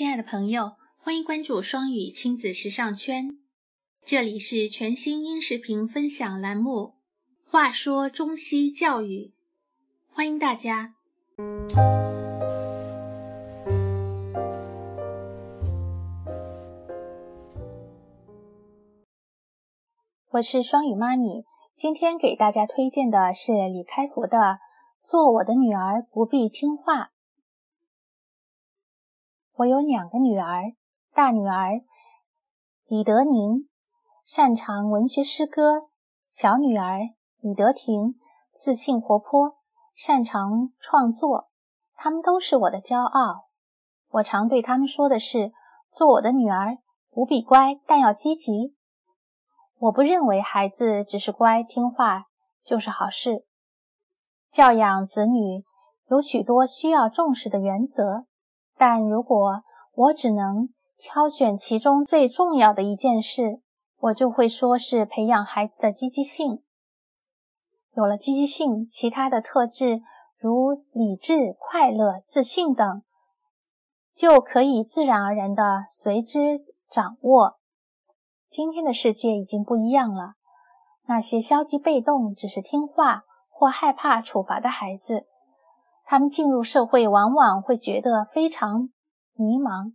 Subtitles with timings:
[0.00, 3.38] 亲爱的朋友，欢迎关注双语亲子时尚圈，
[4.02, 6.94] 这里是全新音视频分享栏目。
[7.46, 9.34] 话说中西教育，
[10.10, 10.94] 欢迎大家。
[20.30, 21.44] 我是双语妈咪，
[21.76, 24.38] 今天给大家推荐的是李开复的
[25.02, 27.02] 《做我的女儿不必听话》。
[29.60, 30.72] 我有两个女儿，
[31.12, 31.82] 大女儿
[32.86, 33.68] 李德宁
[34.24, 35.88] 擅长文学诗歌，
[36.30, 37.00] 小女儿
[37.40, 38.14] 李德婷
[38.56, 39.58] 自信活泼，
[39.94, 41.50] 擅长创作。
[41.94, 43.48] 她们都是我的骄傲。
[44.12, 45.52] 我常对她们说的是：
[45.92, 46.78] 做我的女儿
[47.10, 48.74] 不必乖，但要积极。
[49.76, 52.28] 我不认为孩子只是乖听话
[52.64, 53.44] 就是好事。
[54.50, 55.64] 教养子女
[56.08, 58.24] 有许多需要重视的原则。
[58.80, 59.62] 但如果
[59.92, 63.60] 我只能挑选其中最重要的一件事，
[63.98, 66.62] 我就会说是培养孩子的积极性。
[67.92, 70.00] 有了积极性，其他的特质
[70.38, 73.02] 如理智、快乐、自信等，
[74.14, 77.58] 就可以自然而然地随之掌握。
[78.48, 80.36] 今天的世界已经不一样了，
[81.04, 85.26] 那些消极被动、只是听话或害怕处罚的孩子。
[86.10, 88.90] 他们进入社会，往往会觉得非常
[89.34, 89.92] 迷茫、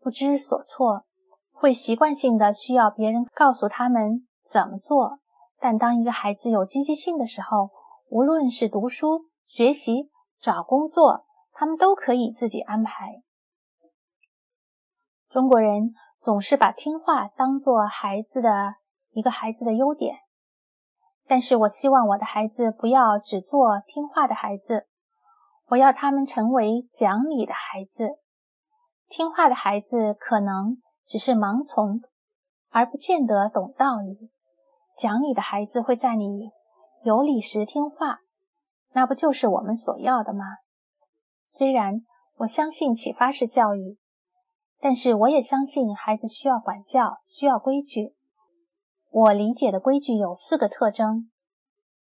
[0.00, 1.06] 不知所措，
[1.52, 5.20] 会习惯性的需要别人告诉他们怎么做。
[5.60, 7.70] 但当一个孩子有积极性的时候，
[8.08, 13.22] 无论是读书、学习、找工作，他们都可以自己安排。
[15.28, 18.74] 中国人总是把听话当做孩子的
[19.12, 20.16] 一个孩子的优点，
[21.28, 24.88] 但是我希望我的孩子不要只做听话的孩子。
[25.68, 28.18] 我要他们成为讲理的孩子，
[29.08, 32.00] 听话的孩子可能只是盲从，
[32.70, 34.30] 而不见得懂道理。
[34.96, 36.50] 讲理的孩子会在你
[37.02, 38.20] 有理时听话，
[38.92, 40.44] 那不就是我们所要的吗？
[41.48, 42.02] 虽然
[42.36, 43.98] 我相信启发式教育，
[44.80, 48.14] 但是我也相信孩子需要管教，需要规矩。
[49.10, 51.30] 我理解的规矩有四个特征：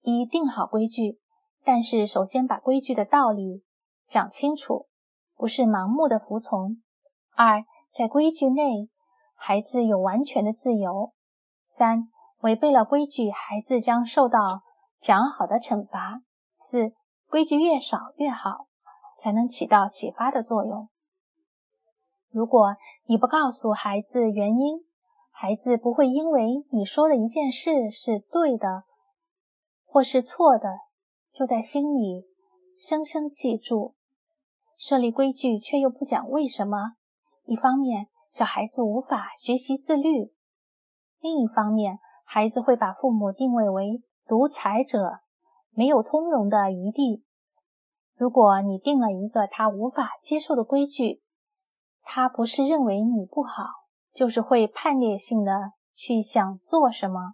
[0.02, 1.20] 一、定好规矩。
[1.66, 3.64] 但是，首先把规矩的道理
[4.06, 4.88] 讲清楚，
[5.36, 6.82] 不是盲目的服从。
[7.36, 7.64] 二，
[7.94, 8.90] 在规矩内，
[9.34, 11.14] 孩子有完全的自由。
[11.66, 12.10] 三，
[12.42, 14.64] 违背了规矩，孩子将受到
[15.00, 16.22] 讲好的惩罚。
[16.54, 16.94] 四，
[17.30, 18.68] 规矩越少越好，
[19.18, 20.90] 才能起到启发的作用。
[22.30, 22.76] 如果
[23.06, 24.86] 你不告诉孩子原因，
[25.32, 28.84] 孩子不会因为你说的一件事是对的，
[29.86, 30.80] 或是错的。
[31.34, 32.28] 就在心里
[32.78, 33.96] 深深记住，
[34.78, 36.94] 设立规矩却又不讲为什么。
[37.46, 40.32] 一方面，小孩子无法学习自律；
[41.20, 45.22] 另一方面，孩子会把父母定位为独裁者，
[45.72, 47.26] 没有通融的余地。
[48.16, 51.24] 如果你定了一个他无法接受的规矩，
[52.04, 53.64] 他不是认为你不好，
[54.14, 57.34] 就是会叛逆性的去想做什么。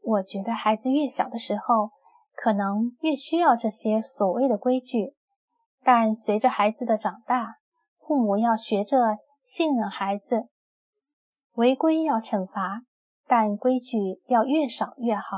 [0.00, 1.97] 我觉得孩子越小的时候。
[2.40, 5.16] 可能越需要这些所谓的规矩，
[5.82, 7.56] 但随着孩子的长大，
[7.96, 10.48] 父母要学着信任孩子。
[11.54, 12.82] 违规要惩罚，
[13.26, 15.36] 但规矩要越少越好，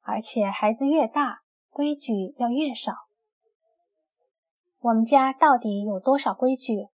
[0.00, 2.92] 而且孩子越大，规矩要越少。
[4.80, 6.88] 我们家到底有多少规矩？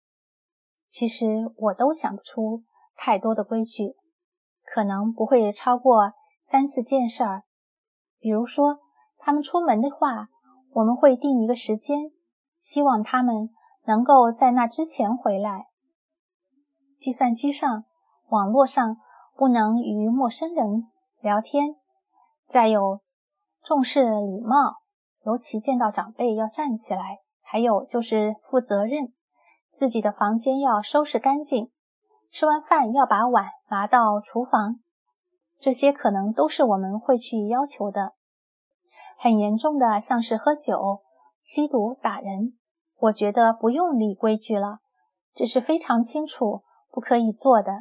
[0.88, 2.64] 其实我都想不出
[2.96, 3.94] 太多的规矩，
[4.64, 7.44] 可能不会超过三四件事儿，
[8.18, 8.80] 比如说。
[9.26, 10.28] 他们出门的话，
[10.70, 12.12] 我们会定一个时间，
[12.60, 13.50] 希望他们
[13.84, 15.66] 能够在那之前回来。
[17.00, 17.84] 计算机上、
[18.28, 18.98] 网络上
[19.34, 20.86] 不能与陌生人
[21.20, 21.74] 聊天。
[22.46, 23.00] 再有，
[23.64, 24.76] 重视礼貌，
[25.24, 27.18] 尤其见到长辈要站起来。
[27.42, 29.12] 还有就是负责任，
[29.72, 31.72] 自己的房间要收拾干净，
[32.30, 34.78] 吃完饭要把碗拿到厨房。
[35.58, 38.12] 这些可能都是我们会去要求的。
[39.18, 41.00] 很严重的，像是喝酒、
[41.42, 42.56] 吸毒、打人，
[42.98, 44.80] 我觉得不用立规矩了，
[45.34, 47.72] 只是非常清楚不可以做的。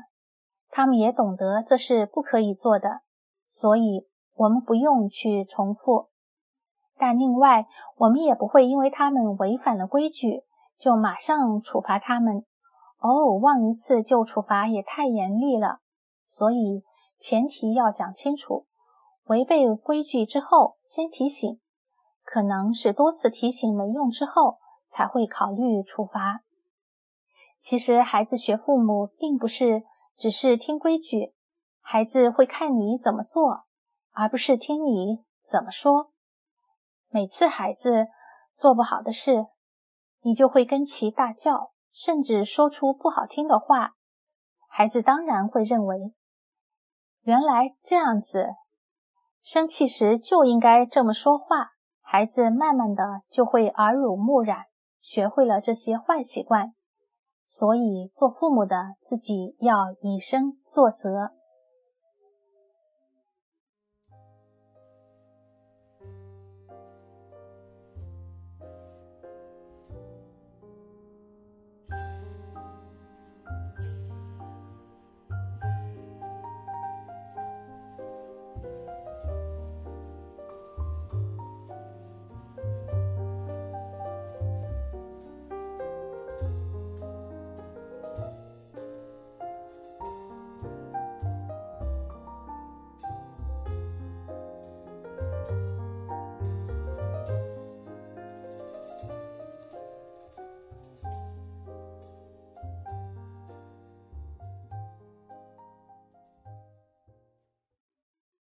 [0.70, 3.02] 他们也懂得这是不可以做的，
[3.48, 6.10] 所以我们不用去重复。
[6.98, 7.68] 但另外，
[7.98, 10.44] 我们也不会因为他们违反了规矩
[10.78, 12.46] 就马上处罚他们。
[13.00, 15.80] 哦，忘一次就处罚也太严厉了。
[16.26, 16.84] 所以
[17.20, 18.66] 前提要讲清楚。
[19.26, 21.60] 违背规矩之后，先提醒，
[22.24, 26.44] 可能是多次提醒没用之后，才会考虑处罚。
[27.60, 29.84] 其实，孩子学父母，并不是
[30.16, 31.34] 只是听规矩，
[31.82, 33.66] 孩子会看你怎么做，
[34.12, 36.12] 而不是听你怎么说。
[37.10, 38.10] 每次孩子
[38.54, 39.48] 做不好的事，
[40.22, 43.96] 你就会跟其大叫，甚至说出不好听的话，
[44.68, 46.14] 孩子当然会认为，
[47.22, 48.50] 原来这样子，
[49.46, 51.74] 生气时就应该这么说话。
[52.02, 54.64] 孩子慢慢的就会耳濡目染，
[55.00, 56.74] 学会了这些坏习惯。
[57.46, 61.35] 所以，做父母的自己要以身作则。